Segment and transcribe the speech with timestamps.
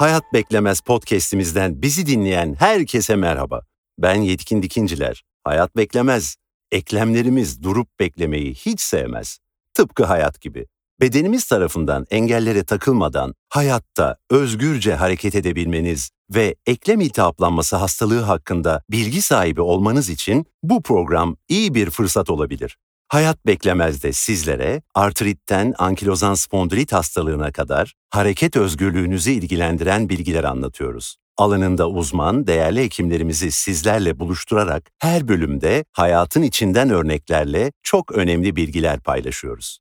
[0.00, 3.62] Hayat Beklemez podcast'imizden bizi dinleyen herkese merhaba.
[3.98, 5.24] Ben Yetkin Dikinciler.
[5.44, 6.36] Hayat beklemez.
[6.70, 9.38] Eklemlerimiz durup beklemeyi hiç sevmez.
[9.74, 10.66] Tıpkı hayat gibi.
[11.00, 19.60] Bedenimiz tarafından engellere takılmadan hayatta özgürce hareket edebilmeniz ve eklem iltihaplanması hastalığı hakkında bilgi sahibi
[19.60, 22.76] olmanız için bu program iyi bir fırsat olabilir.
[23.10, 31.16] Hayat beklemez de sizlere artritten ankilozan spondilit hastalığına kadar hareket özgürlüğünüzü ilgilendiren bilgiler anlatıyoruz.
[31.36, 39.78] Alanında uzman, değerli hekimlerimizi sizlerle buluşturarak her bölümde hayatın içinden örneklerle çok önemli bilgiler paylaşıyoruz.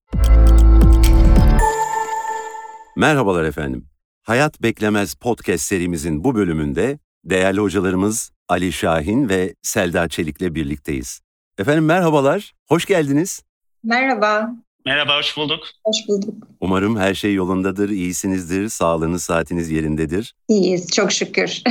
[2.95, 3.85] Merhabalar efendim.
[4.23, 11.21] Hayat Beklemez podcast serimizin bu bölümünde değerli hocalarımız Ali Şahin ve Selda Çelik'le birlikteyiz.
[11.59, 13.43] Efendim merhabalar, hoş geldiniz.
[13.83, 14.51] Merhaba.
[14.85, 15.67] Merhaba, hoş bulduk.
[15.83, 16.47] Hoş bulduk.
[16.59, 20.35] Umarım her şey yolundadır, iyisinizdir, sağlığınız, saatiniz yerindedir.
[20.47, 21.63] İyiyiz, çok şükür.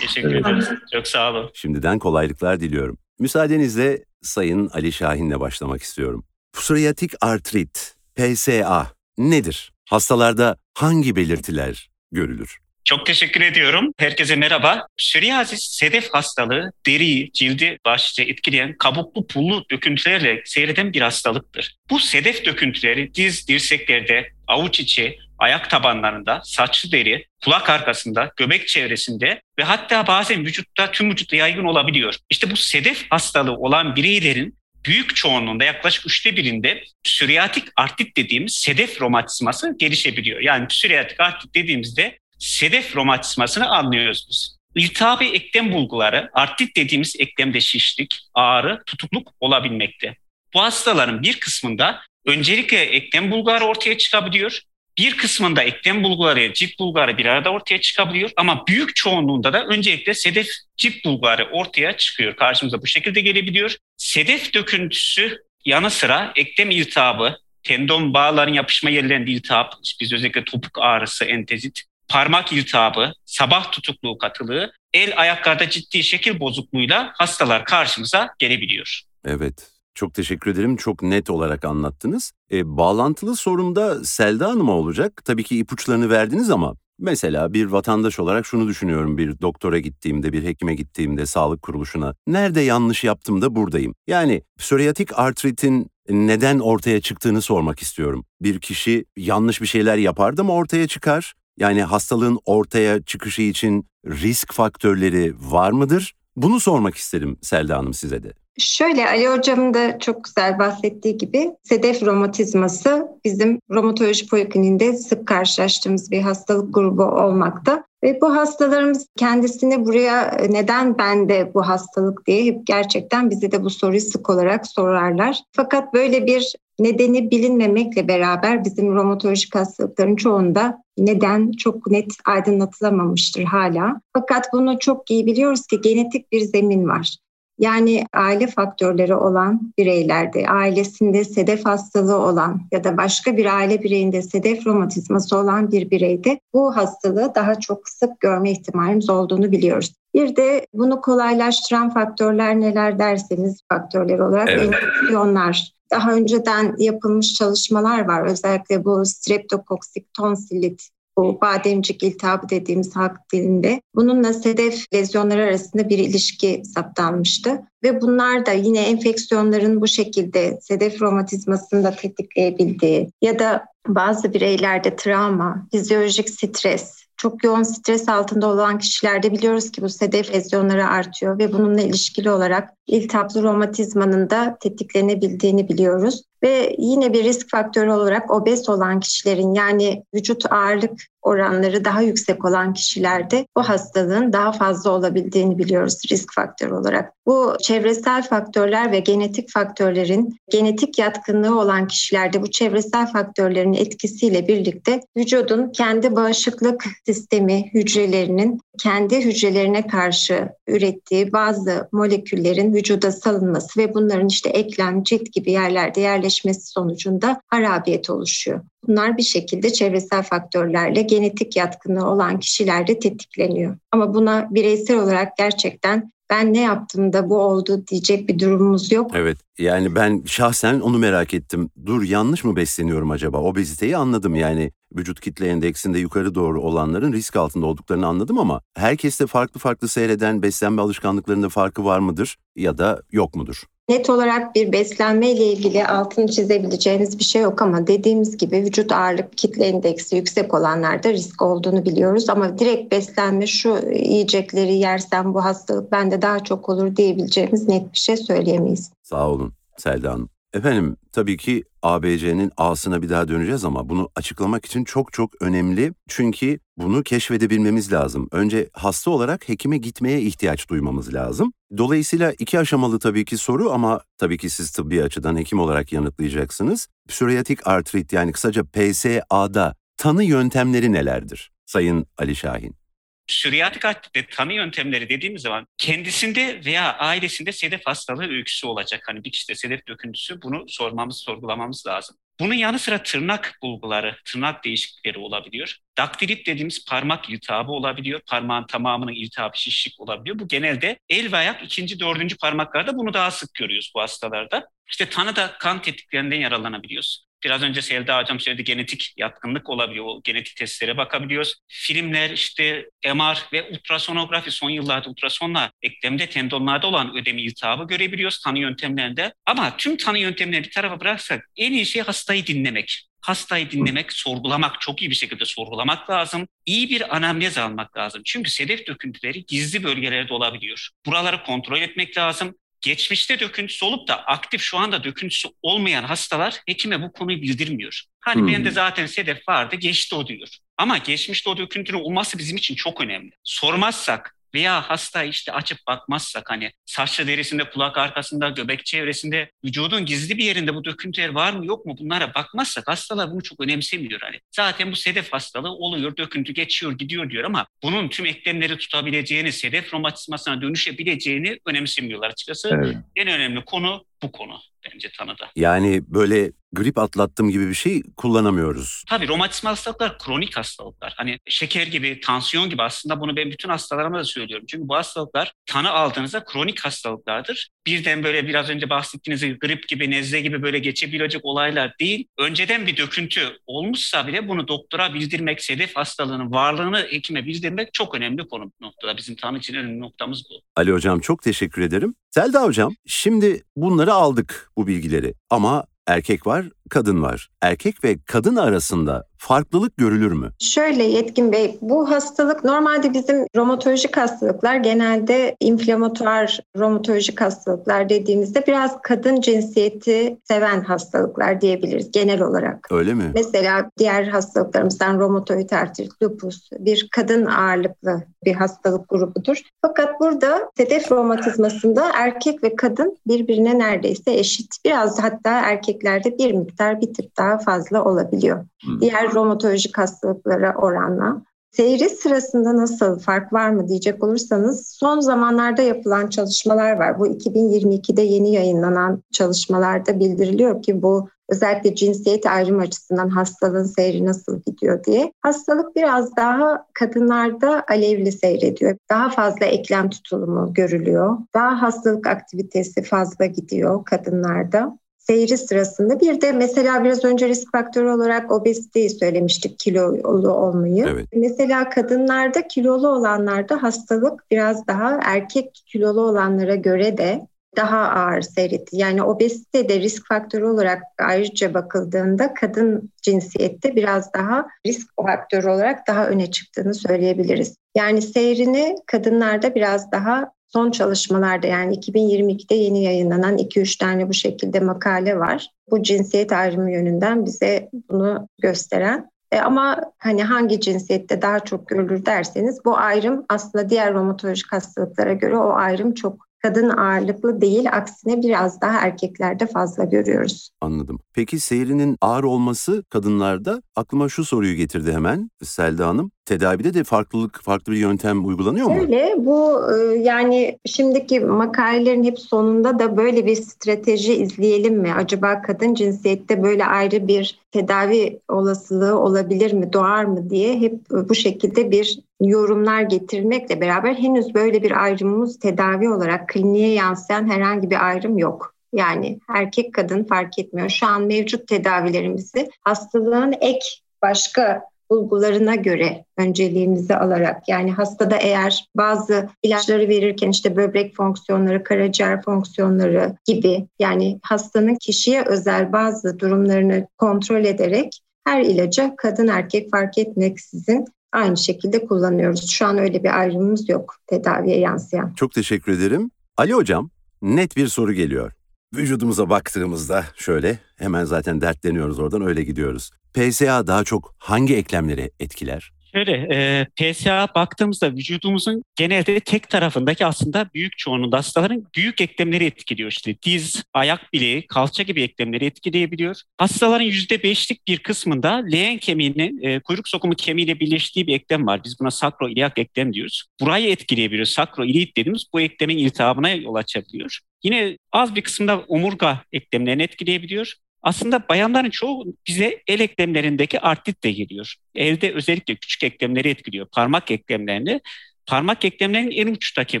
[0.00, 0.68] Teşekkür ederiz.
[0.92, 1.50] Çok sağ olun.
[1.54, 2.98] Şimdiden kolaylıklar diliyorum.
[3.18, 6.24] Müsaadenizle Sayın Ali Şahin'le başlamak istiyorum.
[6.52, 8.86] Psoriatik artrit, PSA
[9.18, 9.72] nedir?
[9.88, 12.58] Hastalarda hangi belirtiler görülür?
[12.86, 13.92] Çok teşekkür ediyorum.
[13.98, 14.86] Herkese merhaba.
[14.98, 21.76] Psoriasis, sedef hastalığı, deriyi, cildi başlıca etkileyen kabuklu pullu döküntülerle seyreden bir hastalıktır.
[21.90, 29.40] Bu sedef döküntüleri diz, dirseklerde, avuç içi, ayak tabanlarında, saçlı deri, kulak arkasında, göbek çevresinde
[29.58, 32.14] ve hatta bazen vücutta tüm vücutta yaygın olabiliyor.
[32.30, 39.00] İşte bu sedef hastalığı olan bireylerin büyük çoğunluğunda yaklaşık üçte birinde psoriatik artrit dediğimiz sedef
[39.00, 40.40] romatizması gelişebiliyor.
[40.40, 44.56] Yani psoriatik artrit dediğimizde sedef romatizmasını anlıyoruz biz.
[44.74, 50.16] İltihabi eklem bulguları, artrit dediğimiz eklemde şişlik, ağrı, tutukluk olabilmekte.
[50.54, 54.60] Bu hastaların bir kısmında öncelikle eklem bulguları ortaya çıkabiliyor.
[54.98, 58.30] Bir kısmında eklem bulguları, cilt bulguları bir arada ortaya çıkabiliyor.
[58.36, 62.36] Ama büyük çoğunluğunda da öncelikle sedef cilt bulguları ortaya çıkıyor.
[62.36, 63.76] Karşımıza bu şekilde gelebiliyor.
[63.96, 71.24] Sedef döküntüsü yanı sıra eklem iltihabı, tendon bağların yapışma yerlerinde iltihap, biz özellikle topuk ağrısı,
[71.24, 79.00] entezit, parmak iltihabı, sabah tutukluğu katılığı, el ayaklarda ciddi şekil bozukluğuyla hastalar karşımıza gelebiliyor.
[79.24, 79.72] Evet.
[79.94, 80.76] Çok teşekkür ederim.
[80.76, 82.32] Çok net olarak anlattınız.
[82.52, 85.22] E, bağlantılı sorumda Selda Hanım'a olacak.
[85.24, 90.44] Tabii ki ipuçlarını verdiniz ama mesela bir vatandaş olarak şunu düşünüyorum bir doktora gittiğimde, bir
[90.44, 92.14] hekime gittiğimde, sağlık kuruluşuna.
[92.26, 93.94] Nerede yanlış yaptım da buradayım.
[94.06, 98.24] Yani psoriatik artritin neden ortaya çıktığını sormak istiyorum.
[98.40, 101.34] Bir kişi yanlış bir şeyler yapar da mı ortaya çıkar?
[101.58, 106.14] Yani hastalığın ortaya çıkışı için risk faktörleri var mıdır?
[106.36, 108.32] Bunu sormak isterim Selda Hanım size de.
[108.58, 116.10] Şöyle Ali Hocam'ın da çok güzel bahsettiği gibi sedef romatizması bizim romatoloji polikliniğinde sık karşılaştığımız
[116.10, 117.84] bir hastalık grubu olmakta.
[118.06, 123.70] Ve bu hastalarımız kendisini buraya neden bende bu hastalık diye hep gerçekten bize de bu
[123.70, 125.42] soruyu sık olarak sorarlar.
[125.52, 134.00] Fakat böyle bir nedeni bilinmemekle beraber bizim romatolojik hastalıkların çoğunda neden çok net aydınlatılamamıştır hala.
[134.12, 137.16] Fakat bunu çok iyi biliyoruz ki genetik bir zemin var.
[137.58, 144.22] Yani aile faktörleri olan bireylerde, ailesinde sedef hastalığı olan ya da başka bir aile bireyinde
[144.22, 149.94] sedef romatizması olan bir bireyde bu hastalığı daha çok sık görme ihtimalimiz olduğunu biliyoruz.
[150.14, 154.62] Bir de bunu kolaylaştıran faktörler neler derseniz faktörler olarak evet.
[154.62, 155.76] enfeksiyonlar.
[155.90, 158.26] Daha önceden yapılmış çalışmalar var.
[158.26, 163.80] Özellikle bu streptokoksik tonsilit bu bademcik iltihabı dediğimiz halk dilinde.
[163.94, 167.62] Bununla sedef lezyonları arasında bir ilişki saptanmıştı.
[167.82, 174.96] Ve bunlar da yine enfeksiyonların bu şekilde sedef romatizmasını da tetikleyebildiği ya da bazı bireylerde
[174.96, 181.38] travma, fizyolojik stres, çok yoğun stres altında olan kişilerde biliyoruz ki bu sedef lezyonları artıyor
[181.38, 186.22] ve bununla ilişkili olarak iltihaplı romatizmanın da tetiklenebildiğini biliyoruz.
[186.42, 192.44] Ve yine bir risk faktörü olarak obez olan kişilerin yani vücut ağırlık oranları daha yüksek
[192.44, 197.12] olan kişilerde bu hastalığın daha fazla olabildiğini biliyoruz risk faktörü olarak.
[197.26, 205.00] Bu çevresel faktörler ve genetik faktörlerin genetik yatkınlığı olan kişilerde bu çevresel faktörlerin etkisiyle birlikte
[205.16, 214.28] vücudun kendi bağışıklık sistemi hücrelerinin kendi hücrelerine karşı ürettiği bazı moleküllerin vücuda salınması ve bunların
[214.28, 218.60] işte eklem, cilt gibi yerlerde yerleşmesi sonucunda harabiyet oluşuyor.
[218.88, 223.76] Bunlar bir şekilde çevresel faktörlerle genetik yatkınlığı olan kişilerde tetikleniyor.
[223.92, 229.10] Ama buna bireysel olarak gerçekten ben ne yaptım da bu oldu diyecek bir durumumuz yok.
[229.14, 231.70] Evet yani ben şahsen onu merak ettim.
[231.86, 233.38] Dur yanlış mı besleniyorum acaba?
[233.38, 239.26] Obeziteyi anladım yani vücut kitle endeksinde yukarı doğru olanların risk altında olduklarını anladım ama herkeste
[239.26, 243.62] farklı farklı seyreden beslenme alışkanlıklarında farkı var mıdır ya da yok mudur?
[243.88, 248.92] Net olarak bir beslenme ile ilgili altını çizebileceğimiz bir şey yok ama dediğimiz gibi vücut
[248.92, 255.44] ağırlık kitle endeksi yüksek olanlarda risk olduğunu biliyoruz ama direkt beslenme şu yiyecekleri yersem bu
[255.44, 258.90] hastalık bende daha çok olur diyebileceğimiz net bir şey söyleyemeyiz.
[259.02, 260.35] Sağ olun Selda Hanım.
[260.56, 265.92] Efendim tabii ki ABC'nin A'sına bir daha döneceğiz ama bunu açıklamak için çok çok önemli.
[266.08, 268.28] Çünkü bunu keşfedebilmemiz lazım.
[268.32, 271.52] Önce hasta olarak hekime gitmeye ihtiyaç duymamız lazım.
[271.78, 276.88] Dolayısıyla iki aşamalı tabii ki soru ama tabii ki siz tıbbi açıdan hekim olarak yanıtlayacaksınız.
[277.08, 281.52] Psoriatik artrit yani kısaca PSA'da tanı yöntemleri nelerdir?
[281.66, 282.85] Sayın Ali Şahin.
[283.28, 289.02] Psoriatik artritte tanı yöntemleri dediğimiz zaman kendisinde veya ailesinde sedef hastalığı öyküsü olacak.
[289.06, 292.16] Hani bir kişide sedef döküntüsü bunu sormamız, sorgulamamız lazım.
[292.40, 295.76] Bunun yanı sıra tırnak bulguları, tırnak değişiklikleri olabiliyor.
[295.98, 298.20] Daktilit dediğimiz parmak iltihabı olabiliyor.
[298.26, 300.38] Parmağın tamamının iltihabı şişlik olabiliyor.
[300.38, 304.68] Bu genelde el ve ayak ikinci, dördüncü parmaklarda bunu daha sık görüyoruz bu hastalarda.
[304.90, 307.25] İşte tanıda kan tetiklerinden yaralanabiliyoruz.
[307.46, 310.04] Biraz önce Selda Hocam söyledi genetik yatkınlık olabiliyor.
[310.06, 311.54] O genetik testlere bakabiliyoruz.
[311.68, 318.58] Filmler işte MR ve ultrasonografi son yıllarda ultrasonla eklemde tendonlarda olan ödemi iltihabı görebiliyoruz tanı
[318.58, 319.34] yöntemlerinde.
[319.46, 324.80] Ama tüm tanı yöntemlerini bir tarafa bıraksak en iyi şey hastayı dinlemek hastayı dinlemek, sorgulamak,
[324.80, 326.48] çok iyi bir şekilde sorgulamak lazım.
[326.66, 328.22] İyi bir anamnez almak lazım.
[328.24, 330.88] Çünkü sedef döküntüleri gizli bölgelerde olabiliyor.
[331.06, 337.02] Buraları kontrol etmek lazım geçmişte döküntüsü olup da aktif şu anda döküntüsü olmayan hastalar hekime
[337.02, 338.02] bu konuyu bildirmiyor.
[338.20, 338.48] Hani hmm.
[338.48, 340.48] bende zaten sedef vardı geçti o diyor.
[340.76, 343.30] Ama geçmişte o döküntünün olması bizim için çok önemli.
[343.44, 350.38] Sormazsak veya hasta işte açıp bakmazsak hani saçlı derisinde, kulak arkasında, göbek çevresinde, vücudun gizli
[350.38, 354.20] bir yerinde bu döküntüler var mı yok mu bunlara bakmazsak hastalar bunu çok önemsemiyor.
[354.20, 359.52] Hani zaten bu sedef hastalığı oluyor, döküntü geçiyor, gidiyor diyor ama bunun tüm eklemleri tutabileceğini,
[359.52, 362.70] sedef romatizmasına dönüşebileceğini önemsemiyorlar açıkçası.
[362.72, 362.96] Evet.
[363.16, 365.50] En önemli konu bu konu bence tanıda.
[365.56, 369.04] Yani böyle grip atlattım gibi bir şey kullanamıyoruz.
[369.08, 371.14] Tabii romatizma hastalıklar kronik hastalıklar.
[371.16, 374.66] Hani şeker gibi, tansiyon gibi aslında bunu ben bütün hastalarıma da söylüyorum.
[374.68, 377.68] Çünkü bu hastalıklar tanı aldığınızda kronik hastalıklardır.
[377.86, 382.26] Birden böyle biraz önce bahsettiğiniz grip gibi, nezle gibi böyle geçebilecek olaylar değil.
[382.38, 388.48] Önceden bir döküntü olmuşsa bile bunu doktora bildirmek, sedef hastalığının varlığını hekime bildirmek çok önemli
[388.48, 389.16] konu noktada.
[389.16, 390.54] Bizim tanı için önemli noktamız bu.
[390.76, 392.14] Ali Hocam çok teşekkür ederim.
[392.30, 397.48] Selda Hocam şimdi bunları aldık bu bilgileri ama erkek var, kadın var.
[397.62, 400.50] Erkek ve kadın arasında farklılık görülür mü?
[400.58, 409.02] Şöyle Yetkin Bey, bu hastalık normalde bizim romatolojik hastalıklar genelde inflamatuar romatolojik hastalıklar dediğimizde biraz
[409.02, 412.88] kadın cinsiyeti seven hastalıklar diyebiliriz genel olarak.
[412.90, 413.30] Öyle mi?
[413.34, 419.62] Mesela diğer hastalıklarımızdan romatoid artrit, lupus bir kadın ağırlıklı bir hastalık grubudur.
[419.82, 424.74] Fakat burada sedef romatizmasında erkek ve kadın birbirine neredeyse eşit.
[424.84, 428.66] Biraz hatta erkeklerde bir miktar bir tık daha fazla olabiliyor.
[428.84, 429.00] Hmm.
[429.00, 431.42] Diğer romatolojik hastalıklara oranla.
[431.76, 437.18] Seyri sırasında nasıl fark var mı diyecek olursanız son zamanlarda yapılan çalışmalar var.
[437.18, 444.62] Bu 2022'de yeni yayınlanan çalışmalarda bildiriliyor ki bu özellikle cinsiyet ayrım açısından hastalığın seyri nasıl
[444.66, 445.32] gidiyor diye.
[445.40, 448.96] Hastalık biraz daha kadınlarda alevli seyrediyor.
[449.10, 451.38] Daha fazla eklem tutulumu görülüyor.
[451.54, 456.20] Daha hastalık aktivitesi fazla gidiyor kadınlarda seyri sırasında.
[456.20, 461.06] Bir de mesela biraz önce risk faktörü olarak obeziteyi söylemiştik kilolu olmayı.
[461.12, 461.26] Evet.
[461.34, 468.96] Mesela kadınlarda kilolu olanlarda hastalık biraz daha erkek kilolu olanlara göre de daha ağır seyretti.
[468.96, 476.06] Yani obezite de risk faktörü olarak ayrıca bakıldığında kadın cinsiyette biraz daha risk faktörü olarak
[476.06, 477.76] daha öne çıktığını söyleyebiliriz.
[477.96, 484.80] Yani seyrini kadınlarda biraz daha son çalışmalarda yani 2022'de yeni yayınlanan 2-3 tane bu şekilde
[484.80, 485.70] makale var.
[485.90, 489.30] Bu cinsiyet ayrımı yönünden bize bunu gösteren.
[489.52, 495.32] E ama hani hangi cinsiyette daha çok görülür derseniz bu ayrım aslında diğer romatolojik hastalıklara
[495.32, 500.70] göre o ayrım çok kadın ağırlıklı değil aksine biraz daha erkeklerde fazla görüyoruz.
[500.80, 501.18] Anladım.
[501.34, 506.30] Peki seyrinin ağır olması kadınlarda aklıma şu soruyu getirdi hemen Selda Hanım.
[506.44, 509.00] Tedavide de farklılık, farklı bir yöntem uygulanıyor mu?
[509.00, 509.34] Öyle.
[509.38, 515.12] Bu e, yani şimdiki makalelerin hep sonunda da böyle bir strateji izleyelim mi?
[515.12, 521.34] Acaba kadın cinsiyette böyle ayrı bir tedavi olasılığı olabilir mi, doğar mı diye hep bu
[521.34, 528.06] şekilde bir yorumlar getirmekle beraber henüz böyle bir ayrımımız tedavi olarak kliniğe yansıyan herhangi bir
[528.06, 528.74] ayrım yok.
[528.92, 530.88] Yani erkek kadın fark etmiyor.
[530.88, 533.86] Şu an mevcut tedavilerimizi hastalığın ek
[534.22, 542.42] başka bulgularına göre önceliğimizi alarak yani hastada eğer bazı ilaçları verirken işte böbrek fonksiyonları, karaciğer
[542.42, 550.18] fonksiyonları gibi yani hastanın kişiye özel bazı durumlarını kontrol ederek her ilaca kadın erkek fark
[550.18, 552.70] etmeksizin aynı şekilde kullanıyoruz.
[552.70, 555.32] Şu an öyle bir ayrımımız yok tedaviye yansıyan.
[555.34, 556.30] Çok teşekkür ederim.
[556.56, 557.10] Ali Hocam
[557.42, 558.52] net bir soru geliyor.
[558.94, 563.10] Vücudumuza baktığımızda şöyle hemen zaten dertleniyoruz oradan öyle gidiyoruz.
[563.34, 565.95] PSA daha çok hangi eklemleri etkiler?
[566.16, 573.10] Şöyle e, PSA baktığımızda vücudumuzun genelde tek tarafındaki aslında büyük çoğunluğunda hastaların büyük eklemleri etkiliyor.
[573.10, 576.36] İşte diz, ayak bileği, kalça gibi eklemleri etkileyebiliyor.
[576.58, 581.84] Hastaların %5'lik bir kısmında leğen kemiğinin e, kuyruk sokumu kemiğiyle birleştiği bir eklem var.
[581.84, 583.44] Biz buna sakroiliak eklem diyoruz.
[583.60, 584.46] Burayı etkileyebiliyor.
[584.46, 587.38] Sakroiliit dediğimiz bu eklemin iltihabına yol açabiliyor.
[587.62, 590.74] Yine az bir kısımda omurga eklemlerini etkileyebiliyor.
[591.02, 594.74] Aslında bayanların çoğu bize el eklemlerindeki artrit de geliyor.
[594.94, 596.86] Elde özellikle küçük eklemleri etkiliyor.
[596.92, 598.00] Parmak eklemlerini
[598.46, 600.00] parmak eklemlerinin en uçtaki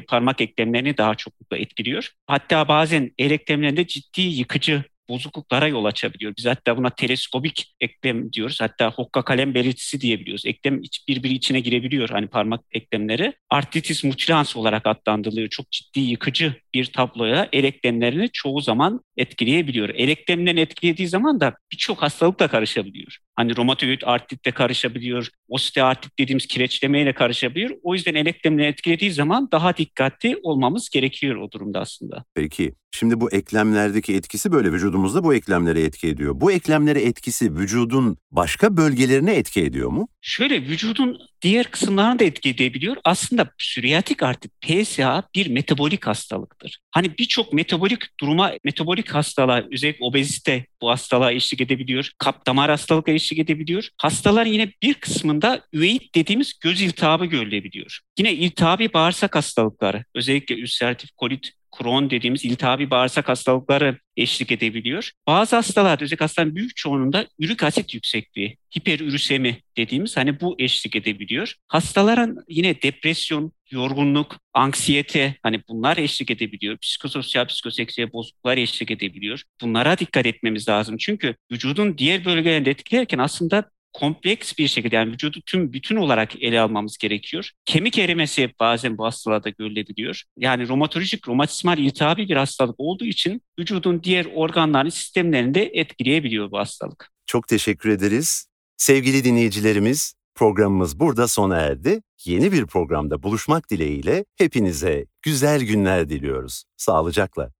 [0.00, 2.10] parmak eklemlerini daha çok etkiliyor.
[2.26, 6.34] Hatta bazen el eklemlerinde ciddi yıkıcı bozukluklara yol açabiliyor.
[6.36, 8.60] Biz hatta buna teleskobik eklem diyoruz.
[8.60, 10.46] Hatta hokka kalem belirtisi diyebiliyoruz.
[10.46, 13.32] Eklem iç, birbiri içine girebiliyor hani parmak eklemleri.
[13.50, 15.48] Artritis mutilans olarak adlandırılıyor.
[15.48, 19.88] Çok ciddi yıkıcı bir tabloya el eklemlerini çoğu zaman etkileyebiliyor.
[19.88, 23.18] El eklemlerini etkilediği zaman da birçok hastalıkla karışabiliyor.
[23.36, 27.70] Hani romatoid artritle karışabiliyor, osteoartrit dediğimiz kireçlemeyle karışabiliyor.
[27.82, 32.24] O yüzden el eklemlerini etkilediği zaman daha dikkatli olmamız gerekiyor o durumda aslında.
[32.34, 36.32] Peki Şimdi bu eklemlerdeki etkisi böyle vücudumuzda bu eklemlere etki ediyor.
[36.40, 40.08] Bu eklemlere etkisi vücudun başka bölgelerine etki ediyor mu?
[40.20, 42.96] Şöyle vücudun diğer kısımlarına da etki edebiliyor.
[43.04, 46.78] Aslında psoriatik artrit PSA bir metabolik hastalıktır.
[46.90, 52.10] Hani birçok metabolik duruma, metabolik hastalığa, özellikle obezite bu hastalığa eşlik edebiliyor.
[52.18, 53.88] Kap damar hastalığı eşlik edebiliyor.
[53.96, 58.00] Hastalar yine bir kısmında üveit dediğimiz göz iltihabı görülebiliyor.
[58.18, 65.10] Yine iltihabi bağırsak hastalıkları, özellikle ülseratif kolit Crohn dediğimiz iltihabi bağırsak hastalıkları eşlik edebiliyor.
[65.26, 71.54] Bazı hastalar, özellikle hastaların büyük çoğunluğunda ürik asit yüksekliği, hiperürüsemi dediğimiz hani bu eşlik edebiliyor.
[71.68, 76.76] Hastaların yine depresyon, yorgunluk, anksiyete hani bunlar eşlik edebiliyor.
[76.78, 79.42] Psikososyal, psikoseksüel bozukluklar eşlik edebiliyor.
[79.60, 80.96] Bunlara dikkat etmemiz lazım.
[80.98, 86.60] Çünkü vücudun diğer bölgelerinde etkilerken aslında kompleks bir şekilde yani vücudu tüm bütün olarak ele
[86.60, 87.50] almamız gerekiyor.
[87.64, 90.22] Kemik erimesi bazen bu hastalarda görülebiliyor.
[90.36, 96.58] Yani romatolojik, romatizmal iltihabi bir hastalık olduğu için vücudun diğer organlarını, sistemlerini de etkileyebiliyor bu
[96.58, 97.10] hastalık.
[97.26, 98.46] Çok teşekkür ederiz.
[98.76, 102.00] Sevgili dinleyicilerimiz, programımız burada sona erdi.
[102.24, 106.64] Yeni bir programda buluşmak dileğiyle hepinize güzel günler diliyoruz.
[106.76, 107.50] Sağlıcakla.